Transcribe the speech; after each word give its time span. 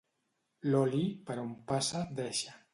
L'oli, 0.69 1.03
per 1.29 1.37
on 1.45 1.53
passa, 1.75 2.05
deixa. 2.25 2.61